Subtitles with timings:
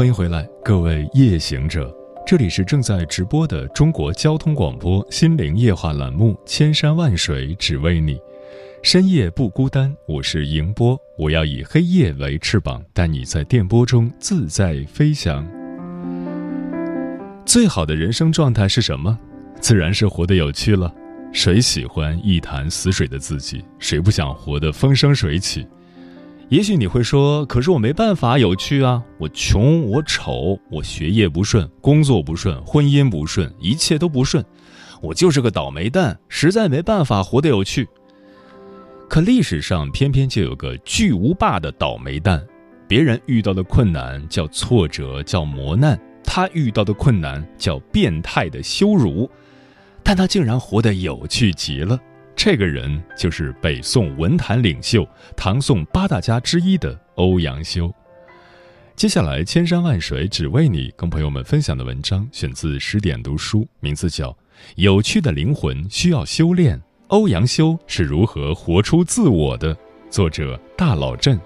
[0.00, 1.94] 欢迎回来，各位夜行者，
[2.26, 8.14] 这里是正在直播的中国交通广播心灵夜话栏目《千山万水只为你》，
[8.82, 15.46] 深夜不孤单，我是迎波，我要以黑夜为翅膀，带你在电波中自在飞翔。
[17.44, 19.18] 最好的人生状态是什么？
[19.60, 20.90] 自然是活得有趣了。
[21.30, 23.62] 谁喜欢一潭死水的自己？
[23.78, 25.66] 谁不想活得风生水起？
[26.50, 29.00] 也许你会说：“可是我没办法有趣啊！
[29.18, 34.44] 我穷，我丑，我学业不顺，工作不顺，婚姻不顺，一切都不顺，
[35.00, 37.88] 我就是个倒霉蛋，实在没办法活得有趣。”
[39.08, 42.44] 可历史上偏偏就有个巨无霸的倒霉蛋，
[42.88, 49.30] 别人遇到的困难叫挫折，叫磨难，他遇到的困难叫变态的羞辱，
[50.02, 51.96] 但他竟然活得有趣极了。
[52.42, 57.94] 这个人就是北宋文坛领袖、唐宋八大家之一的欧阳修。
[58.96, 64.30] 接下来，千山万水只为你，跟朋友们分享的文章选自十点读书，名字叫
[64.76, 69.76] 《有趣的灵魂需要修炼》，欧阳修是如何活出自我的？
[70.08, 71.38] 作者大老镇。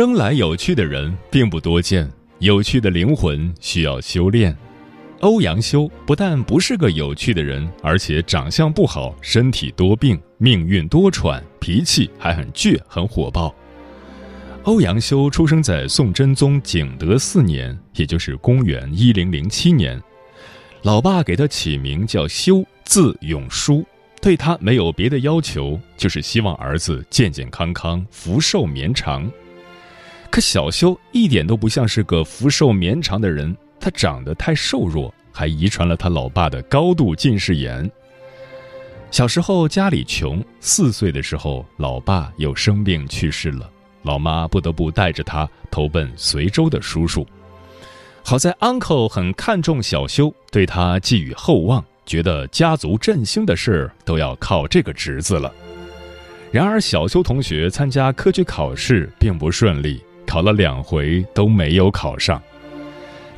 [0.00, 4.56] 生来有趣的人并不多见，有趣的灵魂需要修炼。
[5.20, 13.54] 欧阳修不但不是个有趣的人，而且长相不好，身体多病，命运多舛，脾气还很倔，很火爆。
[14.62, 20.02] 欧阳修出生在宋真宗景德四年，也就是公元一零零七年。
[20.80, 23.84] 老爸给他起名叫修，字永叔，
[24.22, 29.30] 对他没有别的要求，就是希望儿子健健康康，福寿绵长。
[30.30, 37.90] 可小修一点都不像是个福寿绵长的人，他长得太瘦弱，还遗传了他老爸的高度近视眼。
[39.10, 43.68] 小时候家里穷，四岁的时候老爸又生病去世了，
[44.02, 47.26] 老妈不得不带着他投奔随州的叔叔。
[48.22, 55.52] 好在 uncle 很看重小修，对他寄予厚望，觉得家族振兴的事都要靠这个侄子了。
[56.52, 60.00] 然而小修同学参加科举考试并不顺利。
[60.26, 62.40] 考了两回都没有考上，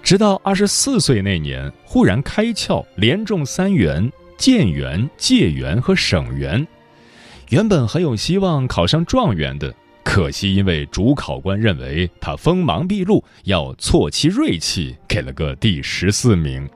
[0.03, 6.67] 直到二十四岁那年，忽然开窍，连中三元：建元、解元和省元。
[7.51, 16.69] 原本很有希望考上状元的，可惜因为主考官认为他锋芒毕露，要挫其锐气，给了个第十四名。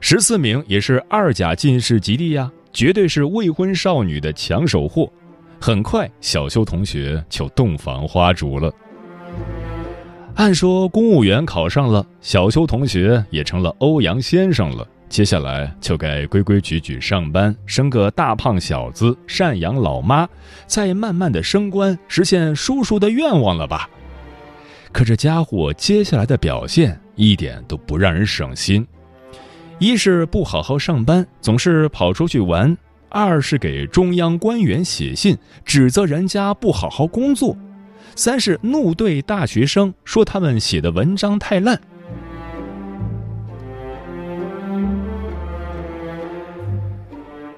[0.00, 5.10] 十四名也是二甲进士及第呀，绝对是未婚少女的抢手货。
[5.60, 8.72] 很快，小修同学就洞房花烛了。
[10.36, 14.86] 按说公务员考上了，小邱同学也成了欧阳先生了。
[15.08, 20.26] 接下来就该规规矩矩上班，生个大胖小子，赡养老妈，
[20.66, 23.90] 再慢慢的升官，实现叔叔的愿望了吧？
[24.92, 28.86] 可这家伙接下来的表现一点都不让人省心，
[29.78, 32.74] 一是不好好上班，总是跑出去玩；
[33.08, 37.54] 二是给中央官员写信，指责人家不好好工作。
[38.16, 41.80] 三是怒对大学生说他们写的文章太烂。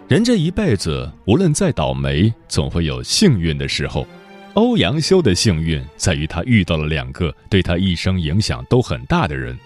[0.08, 4.06] 人这一辈子，无论再倒霉，总会有幸运的时候。
[4.54, 9.58] 欧阳修的幸运在于他遇到了两个对他一生影响都很大的人，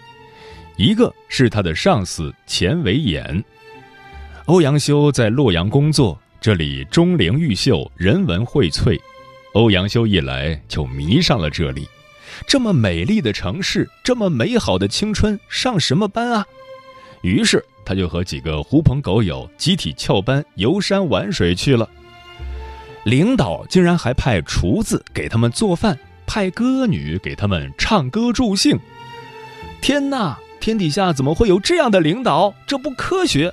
[0.76, 3.44] 一个是他的上司钱维演。
[4.44, 8.96] 欧阳修在洛阳工作，这里钟灵毓秀，人文荟萃。
[9.56, 11.88] 欧阳修一来就迷上了这里，
[12.46, 16.46] 这么美丽的城市，这么美好的青春，上什么班啊？
[17.22, 21.88] 于是他就和几个狐朋狗友集体翘班游山玩水去了。
[23.04, 28.78] 领导竟然还派厨子给他们做饭，派歌女给他们唱歌助兴。
[29.80, 32.52] 天哪，天底下怎么会有这样的领导？
[32.66, 33.50] 这不科学！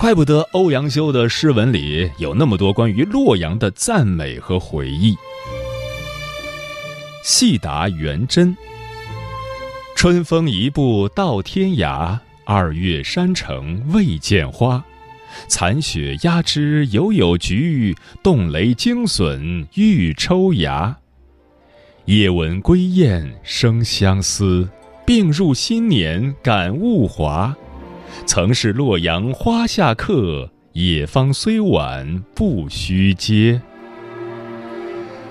[0.00, 5.14] 怪不得欧阳修的诗文里有那么多关于洛阳的赞美和回忆。
[7.22, 8.56] 细答元真。
[9.94, 14.82] 春风一步到天涯，二月山城未见花。
[15.48, 20.96] 残雪压枝犹有菊，冻雷惊笋欲抽芽。
[22.06, 24.66] 夜闻归雁生相思，
[25.04, 27.54] 病入新年感物华。
[28.26, 33.60] 曾是洛阳花下客，野芳虽晚不须嗟。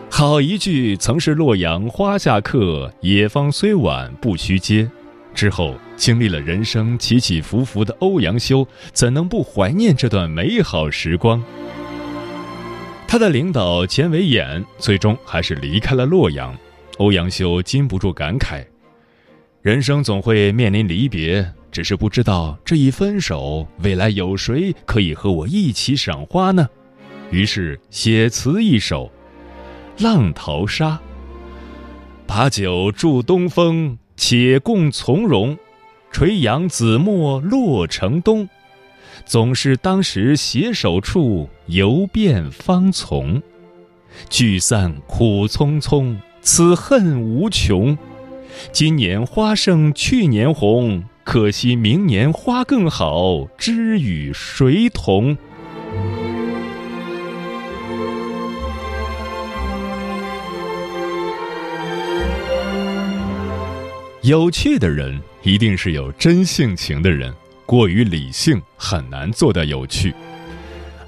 [0.10, 4.90] 好一句“曾是洛阳花下客，野芳虽晚不须嗟”。
[5.34, 11.42] 之后经历了人生起起伏伏的欧阳修，怎能不怀念这段美好时光？
[13.08, 16.54] 他的领导钱维演最终还是离开了洛阳，
[16.98, 18.66] 欧阳修禁不住感慨：
[19.62, 21.50] 人生总会面临离别。
[21.72, 26.68] 只是不知道这一分手，未来有谁可以和我一起赏花呢？
[27.32, 29.12] 于是写词一首
[30.04, 30.92] 《浪淘沙》：
[32.26, 35.58] 把酒祝东风，且共从容。
[36.12, 38.50] 垂杨紫陌洛城东，
[39.26, 43.40] 总是当时携手处，游遍芳丛。
[44.28, 47.96] 聚散苦匆匆，此恨无穷。
[48.72, 51.04] 今年花胜去年红。
[51.32, 55.38] 可惜明年花更好，知与谁同？
[64.24, 67.32] 有趣的人一定是有真性情的人，
[67.64, 70.12] 过于理性很难做到有趣。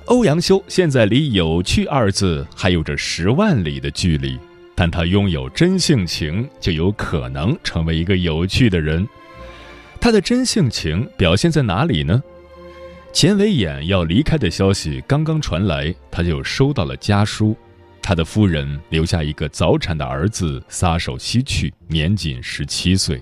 [0.06, 4.38] 欧阳修现在离“有趣”二字还有着十万里的距离，
[4.76, 9.08] 但他拥有真性情，就有可能成为一个有趣的人。
[10.01, 12.21] 他的真性情表现在哪里呢？
[13.13, 17.56] 钱维演要离开的消息刚刚传来，他就收到了家书。
[18.01, 23.21] 他的夫人留下一个早产的儿子，撒手西去，年仅十七岁。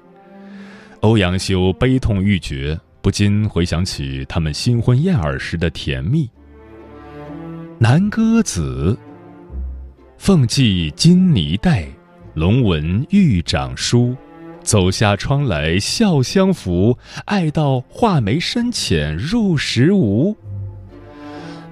[1.01, 6.29] 欧阳修悲痛欲绝，不禁回想起他们新婚燕尔时的甜蜜。
[7.77, 8.97] 南歌子，
[10.17, 11.85] 凤髻金泥带，
[12.35, 14.15] 龙纹玉掌梳。
[14.63, 20.35] 走下窗来笑相扶，爱到画眉深浅入时无。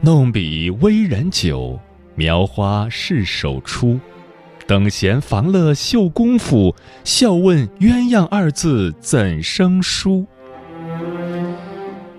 [0.01, 1.79] 弄笔微然久，
[2.15, 3.99] 描花试手初。
[4.65, 10.25] 等闲房乐绣功夫，笑问鸳鸯二字怎生疏？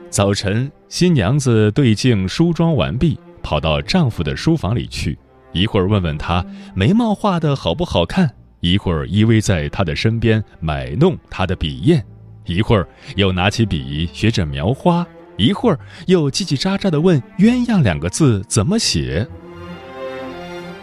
[0.08, 5.18] 早晨，新娘子对镜梳妆完毕，跑到丈夫的书房里去，
[5.52, 6.44] 一会儿问问他
[6.74, 8.34] 眉毛画的好不好看。
[8.60, 12.02] 一会儿依偎在他的身边买弄他的笔砚，
[12.44, 15.06] 一会儿又拿起笔学着描花，
[15.36, 19.26] 一会儿又叽叽喳喳地问“鸳鸯”两个字怎么写。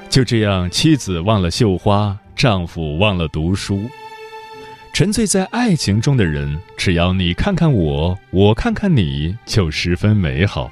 [0.09, 3.89] 就这样，妻子忘了绣花，丈夫忘了读书。
[4.93, 10.71] 沉醉在爱情中的人，只要你看看我，我看看你，就十分美好。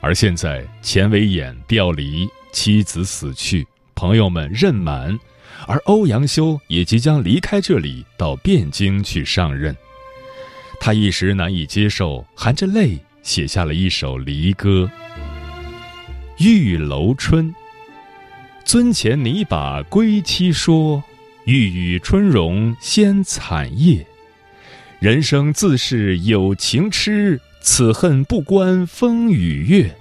[0.00, 3.66] 而现在，钱维演调离，妻子死去，
[3.96, 5.18] 朋友们任满。
[5.66, 9.76] 而欧阳修也即将离开这里，到汴京去上任。
[10.78, 14.90] 他一时难以接受，含着泪写下了一首离歌：
[16.44, 17.46] 《玉楼春》。
[18.64, 21.02] 尊前拟把归期说，
[21.44, 24.06] 欲与春容先惨夜。
[24.98, 29.94] 人生自是有情痴，此恨不关风与月。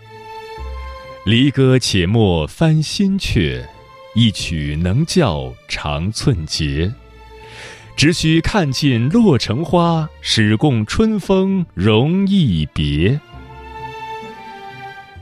[1.25, 3.63] 离歌且莫翻新阙。
[4.15, 6.89] 一曲能教长寸节，
[7.97, 13.19] 只需看尽洛城花，始共春风容易别。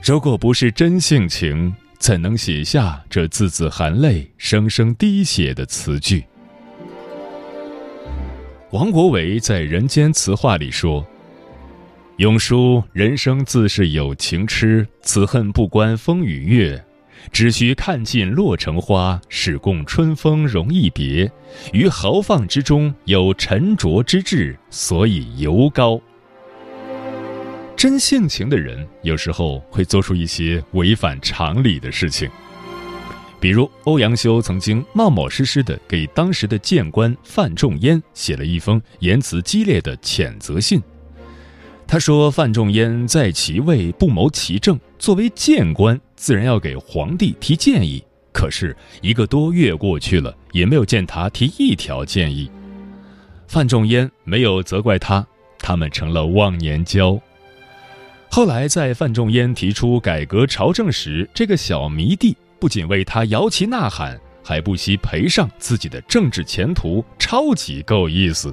[0.00, 6.24] 如果不是真性情，怎能写下这字字含泪、声声滴血的词句？
[8.70, 11.04] 王国维在《人间词话》里说
[12.18, 16.80] ：“永叔人生自是有情痴，此恨不关风与月。”
[17.32, 21.30] 只需看尽洛城花，始共春风容易别。
[21.72, 26.00] 于豪放之中有沉着之志，所以尤高。
[27.76, 32.30] 真性情的人有时候会做出一些违反常理的事情，
[33.40, 40.82] 比如欧阳修曾经冒冒失失的给当时的谏官范仲淹写了一封言辞激烈的谴责信。
[41.86, 48.02] 他说：“范仲淹在其位不谋其政，作为谏官，自然要给皇帝提建议。
[48.32, 52.50] 可是一个多月过去了，也没有见他提一条建议。
[53.46, 55.24] 范仲淹没有责怪他，
[55.58, 57.20] 他们成了忘年交。
[58.28, 68.52] 后来，在范仲淹提出改革朝政时，这个小迷弟不仅为他摇旗呐喊，还不惜赔上自己的政治前途，超级够意思。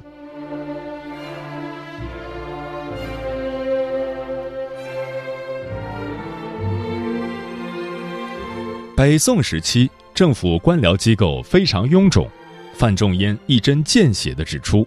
[8.94, 12.28] 北宋时期，政府官僚机构非常臃肿，
[12.74, 14.86] 范仲淹一针见血地指出，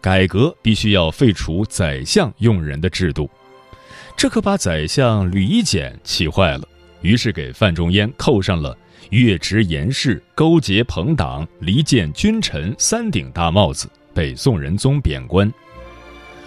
[0.00, 3.30] 改革必须要废除宰相用人的制度。
[4.16, 6.66] 这可把宰相吕夷简气坏了，
[7.00, 8.76] 于是给范仲淹扣上了
[9.10, 15.50] 越职言事、勾结朋党、离间君臣三顶大帽子，被宋仁宗贬官。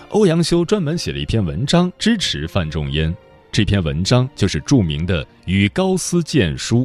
[0.09, 3.15] 欧阳修专门写了一篇文章支持范仲淹，
[3.49, 6.79] 这篇文章就是著名的《与高斯谏书》。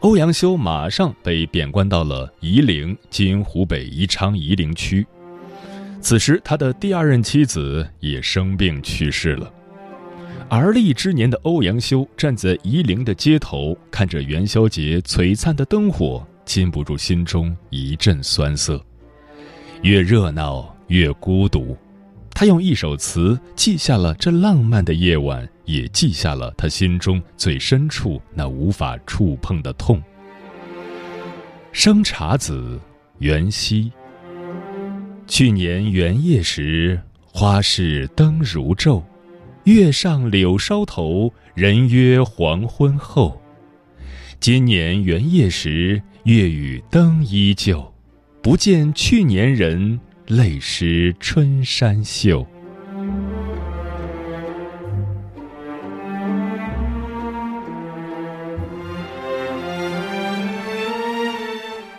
[0.00, 5.06] 欧阳修马上被贬官到了夷陵（今湖北宜昌夷陵区）。
[6.00, 9.52] 此时，他的第二任妻子也生病去世了。
[10.48, 18.82] 而立之年的欧阳修站在夷陵的街头，看着元宵节璀璨的灯火，禁不住心中一阵酸涩。
[19.82, 21.76] 越热闹越孤独，
[22.42, 30.02] 他用一首词记下了这浪漫的夜晚，也记下了他心中最深处那无法触碰的痛。
[31.70, 32.80] 生查子，
[33.20, 33.92] 元夕。
[35.28, 37.00] 去年元夜时，
[37.32, 39.00] 花市灯如昼。
[39.62, 43.40] 月上柳梢头，人约黄昏后。
[44.40, 47.94] 今年元夜时，月与灯依旧，
[48.42, 52.46] 不见去年人，泪湿春衫袖。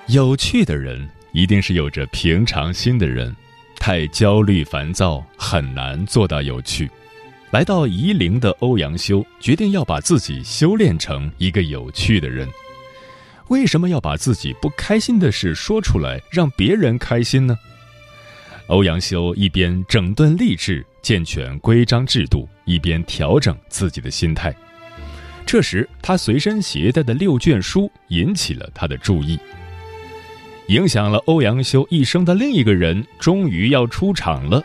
[0.07, 3.35] 有趣的人，一定是有着平常心的人。
[3.75, 6.89] 太焦虑烦躁，很难做到有趣。
[7.51, 12.47] 来到夷陵的欧阳修决定要把自己修炼成一个有趣的人。
[13.49, 17.57] 为什么要把自己不开心的事说出来，让别人开心呢？
[18.67, 24.55] 欧阳修一边整顿吏治、健全规章制度，一边调整自己的心态。
[25.45, 29.37] 这时，他随身携带的六卷书引起了他的注意。
[30.67, 34.63] 影响了欧阳修一生的另一个人，终于要出场了。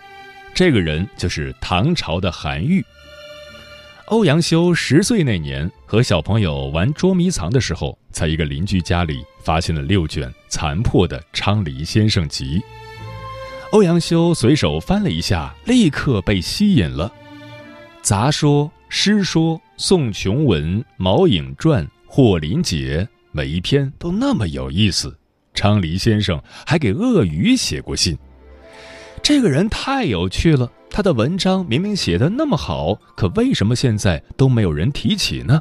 [0.55, 2.85] 这个人就是唐朝的韩愈。
[4.07, 12.59] 欧阳修十岁那年，和小朋友玩捉迷藏的时候，在一个邻居家里发现了六卷残破的《昌黎先生集》。
[13.71, 17.13] 欧阳修随手翻了一下，立刻被吸引了。
[18.01, 25.15] 杂说、诗说、宋琼文、毛颖传、霍林解，每一篇都那么有意思。
[25.53, 28.17] 昌黎先生还给鳄鱼写过信。
[29.23, 35.61] 这个人太有趣了，他的文章明明写的那么好，可为什么现在都没有人提起呢？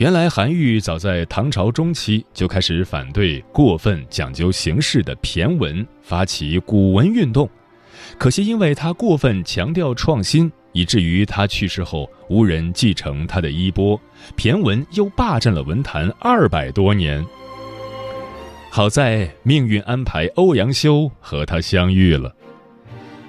[0.00, 7.46] 原来韩愈早在唐朝中期就开始反对过分讲究形式的骈文，发起古文运动。
[8.16, 14.00] 可惜因为他过分强调创新，以至于他去世后无人继承他的衣钵，
[14.38, 17.22] 骈文又霸占了文坛二百多年。
[18.70, 22.34] 好在命运安排欧阳修和他相遇了。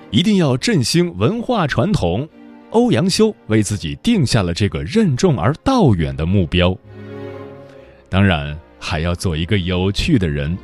[0.10, 2.30] 一定要振兴文化传统，
[2.72, 6.76] 欧阳修为自己定下了这个任重而道远的目标。
[8.10, 10.58] 当然，还要做一个有趣的人，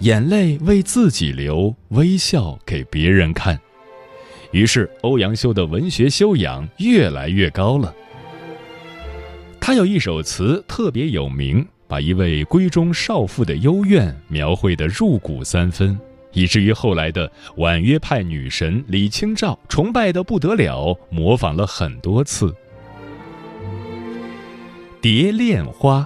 [0.00, 3.58] 眼泪为自己流，微笑给别人看。
[4.50, 7.94] 于是，欧阳修的文学修养越来越高了。
[9.60, 11.66] 他有一首词特别有名。
[11.86, 15.96] 把一位闺中少妇的幽怨描绘得入骨三分，
[16.34, 22.48] 以至于后来的婉约派女神李清照崇拜的不得了，模仿了很多次。
[25.00, 26.00] 《蝶恋花》：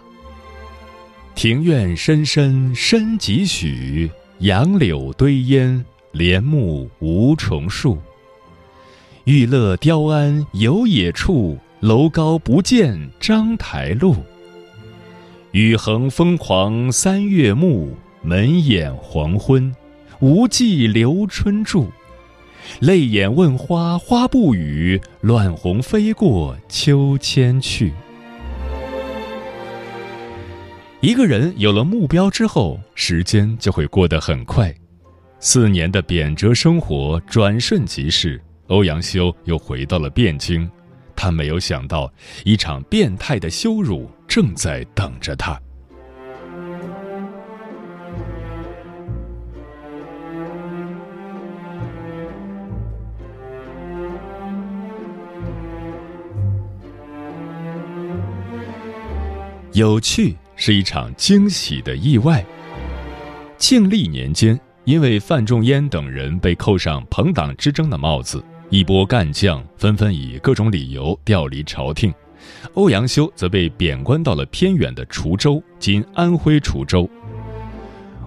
[1.34, 7.98] 庭院深深深几许，杨柳堆烟，帘幕无重数。
[9.24, 14.16] 玉勒雕鞍游野处，楼高不见章台路。
[15.52, 19.74] 雨横风狂三月暮，门掩黄昏，
[20.20, 21.90] 无计留春住。
[22.80, 27.92] 泪眼问花花不语，乱红飞过秋千去。
[31.00, 34.74] 一个人有了目标之后，时间就会过得很快。
[35.40, 40.68] 四年的贬谪生活转瞬即逝，欧阳修又回到了汴京。
[41.14, 42.12] 他没有想到，
[42.44, 45.60] 一场变态的羞辱正在等着他。
[59.78, 62.44] 有趣是一场惊喜的意外。
[63.58, 72.12] 庆历年间，因为范仲淹等人被扣上朋党之争的帽子，一波干将纷纷以各种理由调离朝廷，
[72.74, 77.08] 欧阳修则被贬官到了偏远的滁州（今安徽滁州）。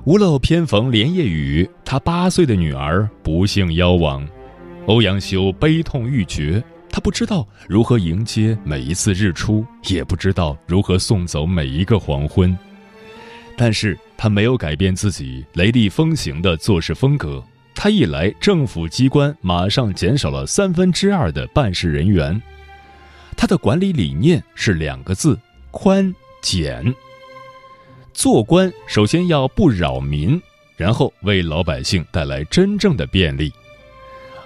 [0.08, 4.26] 屋漏偏逢连夜雨，他八岁的女儿不幸夭亡，
[4.86, 6.64] 欧阳修悲痛欲绝。
[6.92, 12.56] 他不知道如何迎接每一次日出，也不知道如何送走每一个黄昏，
[13.58, 17.42] 但是他没有改变自己雷厉风行的做事风格。
[17.74, 22.40] 他一来，政府机关马上减少了三分之二的办事人员。
[23.38, 25.40] 他的管理理念是两个字：
[25.72, 26.94] 宽简。
[28.14, 30.40] 做官首先要不扰民，
[30.76, 33.52] 然后为老百姓带来真正的便利。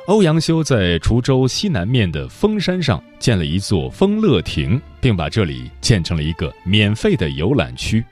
[0.07, 8.05] 欧阳修在滁州西南面的峰山上建了一座丰乐亭，并把这里建成了一个免费的游览区。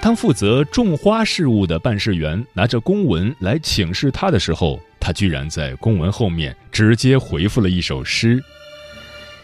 [0.00, 8.40] 当负责种花事务的办事员拿着公文来请示他的时候，他居然在公文后面直接回复了一首诗：“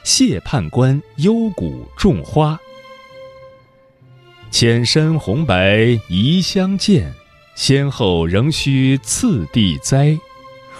[0.04, 2.56] 谢判官幽谷种花，
[4.52, 7.12] 浅深红白宜相见，
[7.56, 10.16] 先后仍需次第栽。”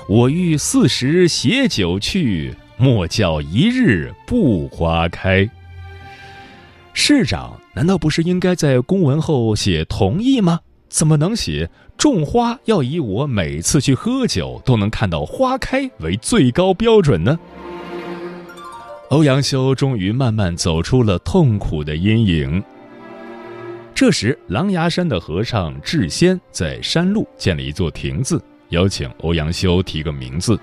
[0.09, 5.47] 我欲四时携酒去，莫教一日不花开。
[6.95, 10.61] 市长难道不是应该在公文后写同意吗？
[10.89, 17.39] 怎么能写种花要以我每次去喝酒都能看到花开为最高标准呢？
[19.11, 22.65] 欧阳修终于慢慢走出了痛苦的阴影。
[23.95, 28.43] 这时，狼牙山的和尚智仙在山路建了一座亭子。
[28.71, 30.59] 邀请欧阳修提个名字，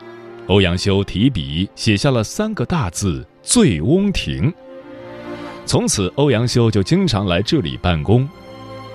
[0.47, 4.53] 欧阳修提笔写下了三个大字“醉翁亭”。
[5.65, 8.29] 从此，欧阳修就经常来这里办公。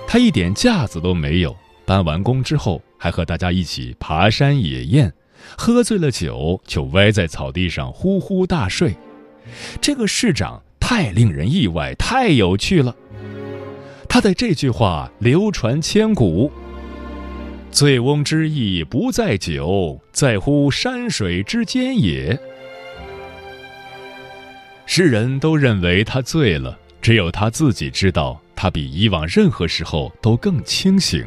[0.07, 1.53] 他一点架子都没有，
[1.85, 5.11] 办完工之后还和大家一起爬山野宴，
[5.57, 8.95] 喝醉了酒就歪在草地上呼呼大睡。
[9.81, 12.95] 这个市长太令人意外，太有趣了。
[14.07, 16.49] 他的这句话流传千古。
[17.71, 22.37] 醉翁之意不在酒，在乎山水之间也。
[24.85, 31.25] 世人都认为他醉了，只有他自己知道，他比以往任何时候都更清醒。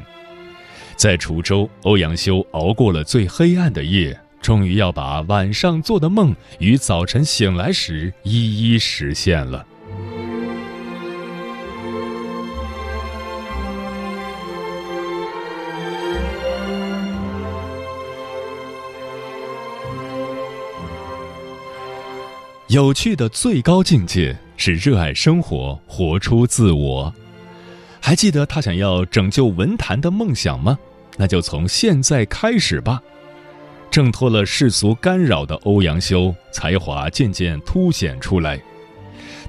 [0.97, 9.67] 在滁州，欧阳修熬过了最黑暗的夜，终于要把晚上做的梦与早晨醒来时一一实现了。
[22.75, 27.15] 有趣的最高境界是热爱生活，活出自我。
[28.01, 30.77] 还记得他想要拯救文坛的梦想吗？
[31.17, 33.01] 那就从现在开始吧。
[33.93, 38.61] 挣脱了世俗干扰的欧阳修，才华渐渐凸显出来。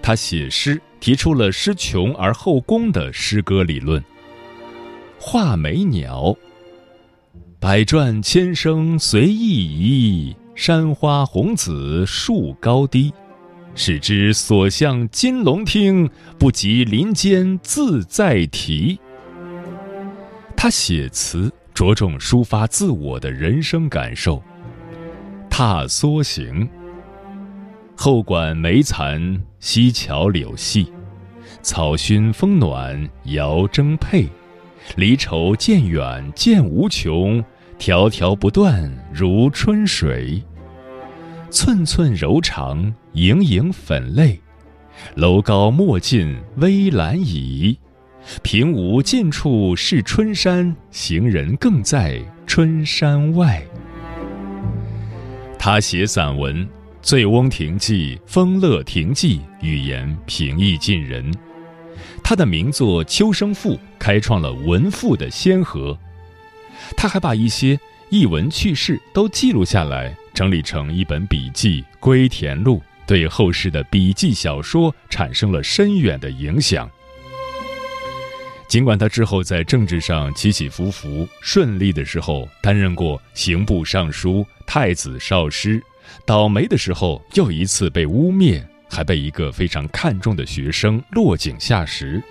[0.03, 4.03] 他写诗提出了“诗穷而后工”的诗歌理论。
[5.17, 6.35] 画眉鸟，
[7.59, 10.35] 百转千声随意移。
[10.55, 13.13] 山花红紫树高低，
[13.75, 18.97] 使之所向金龙听，不及林间自在啼。
[20.55, 24.41] 他写词着重抒发自我的人生感受。
[25.49, 26.67] 踏梭行，
[27.97, 30.89] 后馆梅残，溪桥柳细，
[31.61, 34.25] 草熏风暖遥征配，
[34.95, 37.43] 离愁渐远渐无穷。
[37.77, 40.41] 条条不断如春水，
[41.51, 44.39] 寸寸柔肠盈盈粉泪。
[45.15, 47.77] 楼高莫近危阑倚，
[48.41, 53.61] 平无尽处是春山，行人更在春山外。
[55.59, 56.65] 他写散文
[57.01, 61.29] 《醉翁亭记》《风乐亭记》，语言平易近人。
[62.23, 65.97] 他的名作《秋声赋》开创了文赋的先河。
[66.95, 76.89] 他还把一些逸闻趣事都记录下来，整理成一本笔记《归田录》，对后世的笔记小说产生了深远的影响。
[78.67, 85.81] 尽管他之后在政治上起起伏伏，顺利的时候担任过刑部尚书、太子少师，
[86.25, 92.21] 倒霉的时候又一次被污蔑，还被一个非常看重的学生落井下石。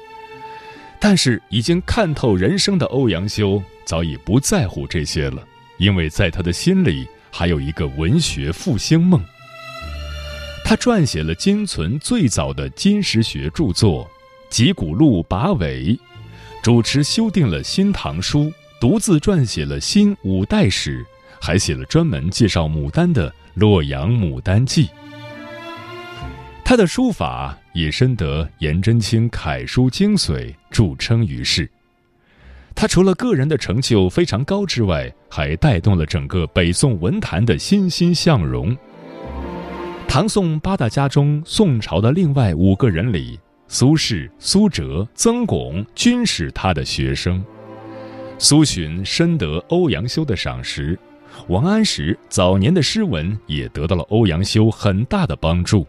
[1.07, 9.23] 但是已经看透人生的欧阳修早已不在乎这些了，因为在他的心里还有一个文学复兴梦。
[10.65, 14.07] 他撰写了今存最早的金石学著作
[14.49, 15.95] 《集古录跋尾，
[16.63, 18.45] 主持修订了《新唐书》，
[18.81, 21.03] 独自撰写了《新五代史》，
[21.39, 24.87] 还写了专门介绍牡丹的《洛阳牡丹记》。
[26.65, 31.71] 他的书法也深得颜真卿楷书精髓，著称于世。
[32.75, 38.77] 他除了个人的成就非常高之外，还带动了整个北宋文坛的欣欣向荣。
[40.09, 47.45] 唐宋八大家中，宋朝的另外五个人里，苏轼、苏辙、曾巩均是他的学生。
[48.39, 50.99] 苏洵深得欧阳修的赏识，
[51.49, 55.87] 王安石早年的诗文也得到了欧阳修很大的帮助。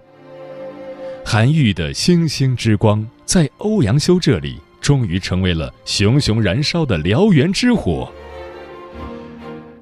[1.28, 4.58] 韩愈的星星之光，在欧阳修这里。
[4.80, 8.08] 终于成为了熊熊燃烧的燎原之火。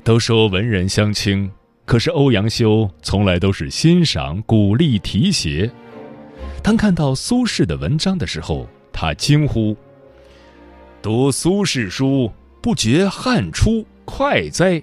[0.01, 1.51] 都说文人相轻，
[1.83, 5.69] 可是欧阳修从来都是欣赏、鼓励、提携。
[6.61, 9.75] 当看到苏轼的文章的时候，他惊呼
[11.03, 14.81] ：“读苏轼书，不觉汗出，快哉！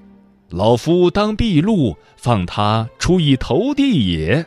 [0.50, 4.44] 老夫当毕露，放他出一头地也。”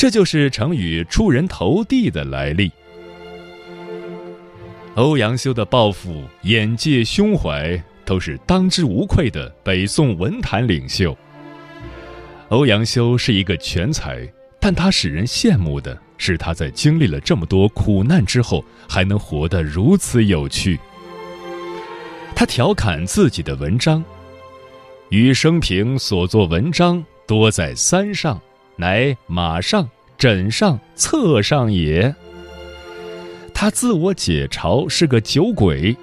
[0.00, 2.72] 这就是成语“出人头地”的来历。
[4.94, 11.14] 欧阳修的抱负、眼界、胸怀都是当之无愧的北宋文坛领袖。
[12.48, 14.26] 欧阳修是一个全才，
[14.58, 20.80] 但他使人羡慕的是他在经历了这么多苦难之后，还能活得如此有趣。
[22.34, 24.02] 他调侃自己的文章
[25.10, 28.40] ：“余生平所作文章，多在三上，
[28.80, 29.88] 乃马上、
[30.18, 32.12] 枕上、侧上也。”
[33.54, 35.94] 他自我解嘲是个酒鬼。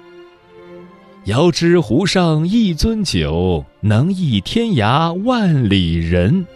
[1.24, 6.46] 遥知湖上一樽酒，能忆天涯万里人。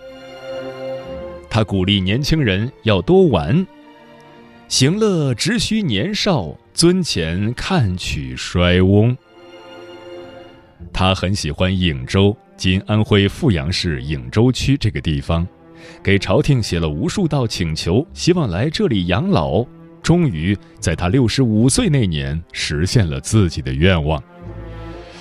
[1.50, 3.66] 他鼓励年轻人要多玩，
[4.68, 9.14] 行乐只需年少，樽前看取衰翁。
[10.92, 15.46] 他很喜欢颍州（今安徽阜阳市颍州区）这个地方，
[16.02, 19.64] 给朝廷写了无数道请求，希望来这里养老。
[20.02, 24.20] 终于在他六十五岁那年实现了自己的愿望，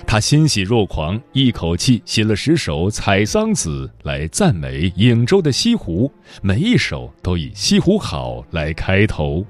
[0.08, 9.46] 他欣喜若狂，一口气写了十首《采桑子》来赞美颍州的西湖，每一首都以“西湖好”来开头。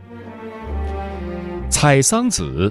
[1.69, 2.69] 《采桑子》：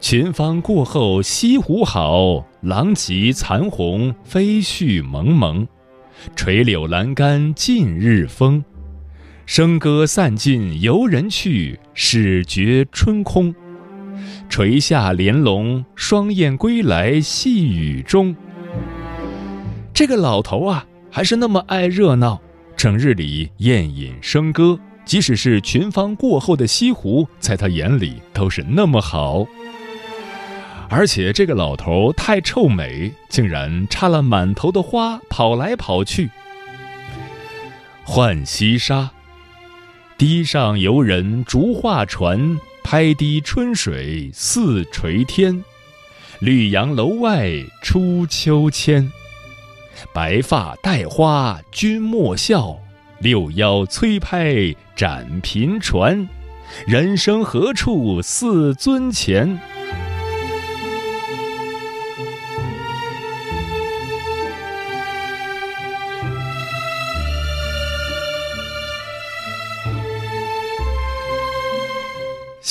[0.00, 5.66] 群芳过后西湖好，狼藉残红飞絮蒙蒙，
[6.34, 8.64] 垂柳阑干尽日风。
[9.46, 13.54] 笙歌散尽游人去，始觉春空。
[14.48, 18.34] 垂下帘笼，双燕归来细雨中。
[19.94, 22.40] 这个老头啊，还是那么爱热闹，
[22.76, 29.46] 整日里宴饮笙歌，即使是群芳过后的西湖，在他眼里都是那么好。
[30.90, 36.30] 而且这个老头太臭美，竟然插了满头的花，跑来跑去。
[38.04, 39.10] 浣溪沙。
[40.16, 45.62] 堤上游人逐画船，拍堤春水似垂天。
[46.40, 49.12] 绿杨楼外出秋千，
[50.12, 52.78] 白发戴花君莫笑，
[53.20, 56.28] 六幺催拍展频传。
[56.86, 59.60] 人生何处似尊前？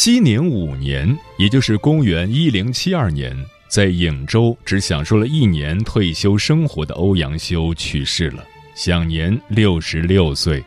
[0.08, 3.36] 熙宁五年，也就是公元一零七二年，
[3.68, 8.42] 在颍州只享受了一年退休生活的欧阳修去世了，
[8.74, 10.64] 享年六十六岁。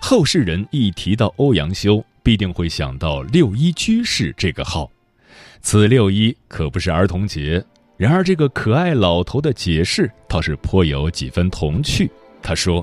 [0.00, 4.90] 后世人一提到欧阳修，必定会想到六一居士这个号。
[5.60, 7.62] 此六一可不是儿童节。
[7.98, 12.10] 然而，这个可爱老头的解释倒是颇有几分童趣。
[12.40, 12.82] 他说：“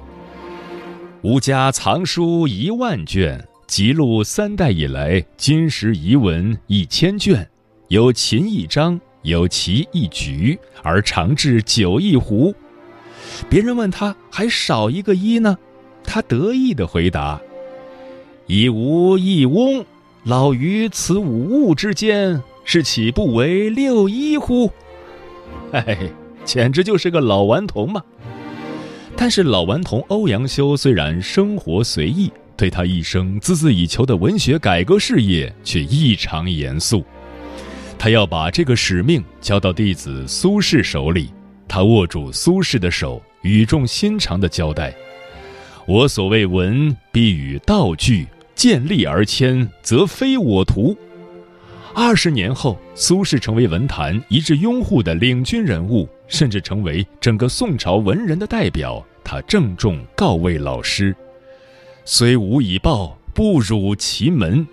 [1.24, 7.48] 吾家藏书一万卷。”辑录三代以来金石遗文一千卷，
[7.88, 12.54] 有秦一章，有齐一局，而长至九一壶。
[13.50, 15.58] 别人问他还少一个一呢，
[16.04, 17.42] 他得意的回答
[18.46, 19.84] ：“一无一翁，
[20.24, 24.70] 老于此五物之间，是岂不为六一乎？”
[25.72, 25.98] 哎，
[26.46, 28.04] 简直就是个老顽童嘛！
[29.16, 32.32] 但是老顽童欧阳修虽然生活随意。
[32.56, 37.04] 对他一生孜孜以求的文学改革事业却异常严肃，
[37.98, 41.32] 他要把这个使命交到弟子苏轼手里。
[41.68, 44.94] 他握住苏轼的手，语重心长地交代
[45.88, 50.96] ：“我所谓文，必与道俱，见利而迁，则非我徒。
[51.96, 59.04] 二十年后，苏轼成为文坛一致拥护的领军人物，甚至成为整个宋朝文人的代表。
[59.24, 61.16] 他郑重告慰老师
[62.06, 64.68] ：“虽无以报，不辱其门。”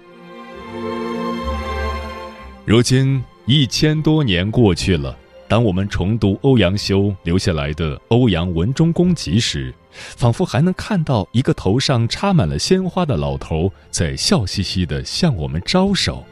[2.67, 5.17] 如今一千多年过去了，
[5.49, 16.25] 当我们重读欧阳修留下来的《欧阳文忠公集》时，仿佛还能看到一个头上插满了鲜花的老头在笑嘻嘻地向我们招手。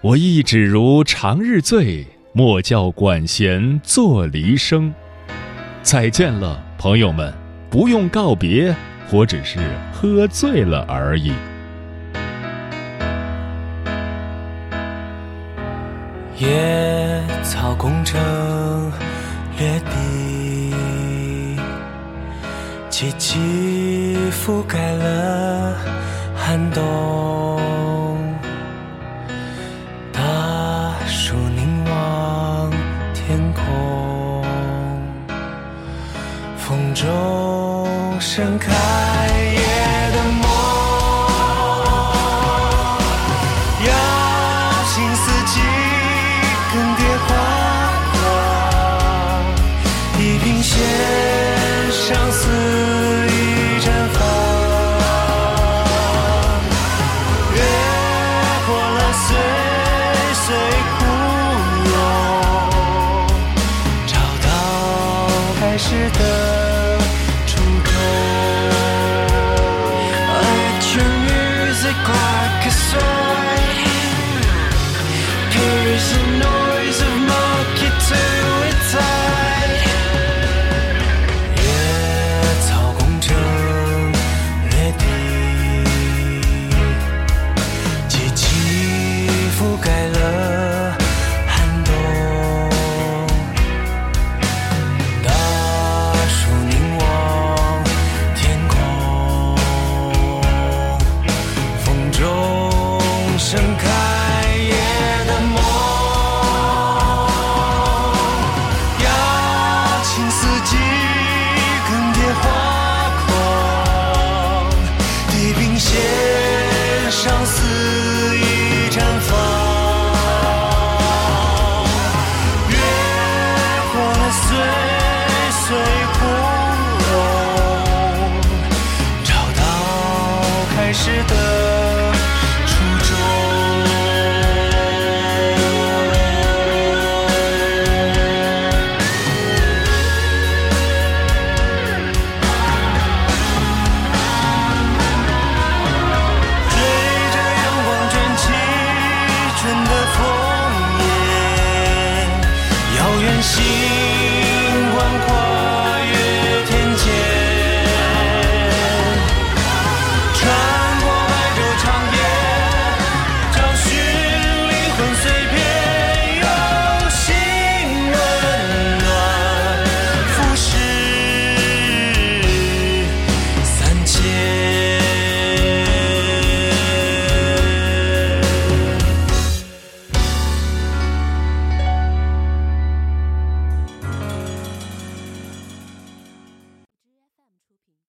[0.00, 4.94] 我亦只如长日醉，莫教管弦作离声。
[5.82, 7.34] 再见了，朋友们，
[7.68, 8.74] 不用告别，
[9.12, 9.58] 我只是
[9.92, 11.32] 喝醉了而已。
[16.36, 18.20] 野草攻城
[19.58, 20.72] 略地，
[22.88, 25.76] 萋萋覆盖了
[26.36, 27.60] 寒冬。
[30.12, 30.20] 大
[31.06, 32.70] 树凝望
[33.12, 34.44] 天空，
[36.56, 37.86] 风中
[38.20, 38.72] 盛开